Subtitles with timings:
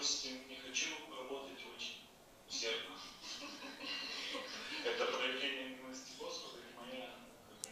[0.00, 2.00] допустим, не хочу работать очень
[2.48, 2.96] усердно.
[4.86, 7.04] Это проявление милости Господа или моя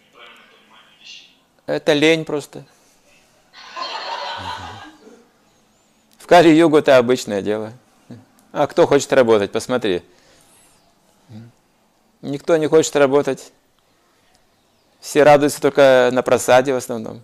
[0.07, 1.41] неправильное понимание вещей?
[1.66, 2.66] Это лень просто.
[6.19, 7.73] В Кали-югу это обычное дело.
[8.52, 9.51] А кто хочет работать?
[9.51, 10.02] Посмотри.
[12.20, 13.51] Никто не хочет работать.
[15.01, 17.23] Все радуются только на просаде в основном.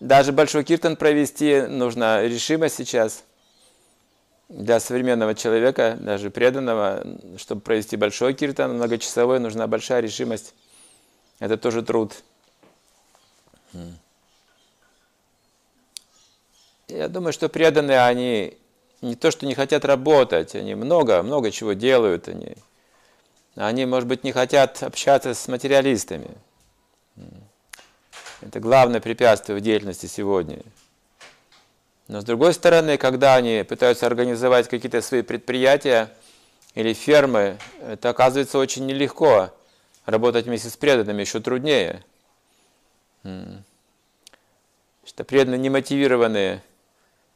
[0.00, 3.24] Даже большой киртан провести нужна решимость сейчас.
[4.48, 7.04] Для современного человека, даже преданного,
[7.36, 10.54] чтобы провести большой киртан, многочасовой, нужна большая решимость.
[11.38, 12.14] Это тоже труд.
[16.88, 18.56] Я думаю, что преданные, они
[19.02, 22.56] не то, что не хотят работать, они много, много чего делают, они,
[23.54, 26.30] они, может быть, не хотят общаться с материалистами.
[28.48, 30.62] Это главное препятствие в деятельности сегодня.
[32.06, 36.08] Но с другой стороны, когда они пытаются организовать какие-то свои предприятия
[36.74, 39.52] или фермы, это оказывается очень нелегко.
[40.06, 42.02] Работать вместе с преданными еще труднее.
[43.22, 46.62] Что преданные не мотивированы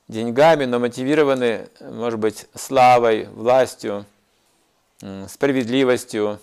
[0.08, 4.06] деньгами, но мотивированы, может быть, славой, властью,
[5.28, 6.40] справедливостью.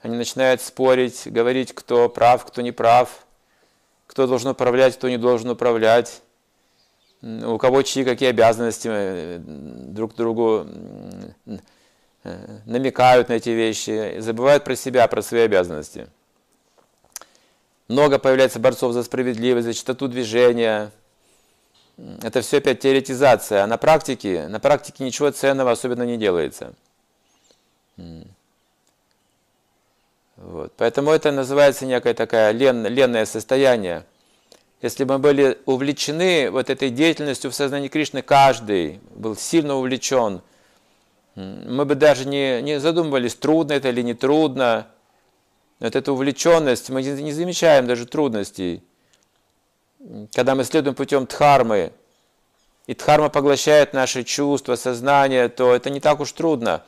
[0.00, 3.25] Они начинают спорить, говорить, кто прав, кто не прав,
[4.06, 6.22] кто должен управлять, кто не должен управлять,
[7.22, 10.66] у кого чьи какие обязанности э, друг другу
[12.24, 16.08] э, намекают на эти вещи, забывают про себя, про свои обязанности.
[17.88, 20.90] Много появляется борцов за справедливость, за чистоту движения–
[21.96, 26.74] это все опять теоретизация, а на практике, на практике ничего ценного особенно не делается.
[30.46, 30.72] Вот.
[30.76, 34.04] Поэтому это называется некое такое лен, ленное состояние.
[34.80, 40.42] Если бы мы были увлечены вот этой деятельностью в сознании Кришны, каждый был сильно увлечен,
[41.34, 44.86] мы бы даже не, не задумывались, трудно это или не трудно.
[45.80, 48.82] Вот эта увлеченность, мы не замечаем даже трудностей
[50.34, 51.92] когда мы следуем путем дхармы,
[52.86, 56.84] и дхарма поглощает наши чувства, сознание, то это не так уж трудно.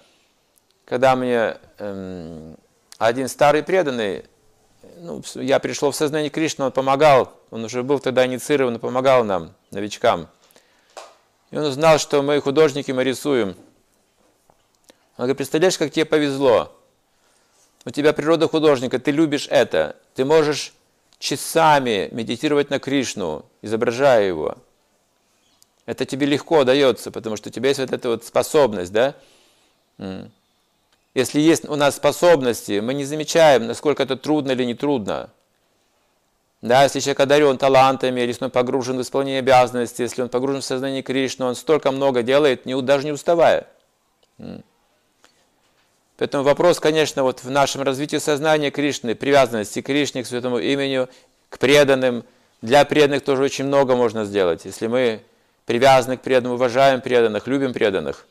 [0.85, 2.57] Когда мне эм,
[2.99, 4.25] один старый преданный,
[4.99, 9.25] ну, я пришел в сознание Кришны, он помогал, он уже был тогда инициирован, он помогал
[9.25, 10.29] нам, новичкам.
[11.51, 13.57] И он узнал, что мы художники, мы рисуем.
[15.17, 16.73] Он говорит, представляешь, как тебе повезло.
[17.85, 19.97] У тебя природа художника, ты любишь это.
[20.15, 20.75] Ты можешь
[21.19, 24.57] часами медитировать на Кришну, изображая его.
[25.87, 29.15] Это тебе легко дается, потому что у тебя есть вот эта вот способность, да?
[31.19, 35.31] Если есть у нас способности, мы не замечаем, насколько это трудно или не трудно.
[36.63, 40.65] Да, если человек одарен талантами, если он погружен в исполнение обязанностей, если он погружен в
[40.65, 43.67] сознание Кришны, он столько много делает, не, даже не уставая.
[46.19, 51.09] Поэтому вопрос, конечно, вот в нашем развитии сознания Кришны, привязанности к Кришне, к святому имени,
[51.49, 52.23] к преданным.
[52.63, 54.65] Для преданных тоже очень много можно сделать.
[54.65, 55.23] Если мы
[55.67, 58.25] привязаны к преданным, уважаем преданных, любим преданных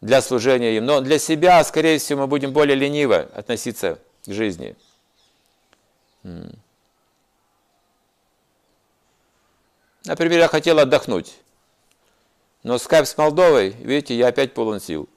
[0.00, 0.84] для служения им.
[0.84, 4.76] Но для себя, скорее всего, мы будем более лениво относиться к жизни.
[10.04, 11.38] Например, я хотел отдохнуть.
[12.62, 15.08] Но скайп с Молдовой, видите, я опять полон сил.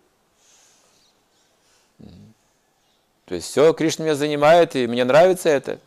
[3.26, 5.80] То есть все, Кришна меня занимает, и мне нравится это.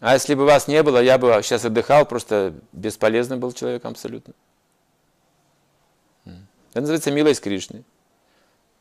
[0.00, 4.34] А если бы вас не было, я бы сейчас отдыхал, просто бесполезным был человеком абсолютно.
[6.76, 7.84] Это называется милость Кришны.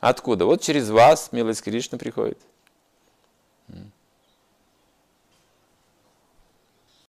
[0.01, 0.43] Откуда?
[0.43, 2.37] Вот через вас милость Кришны приходит.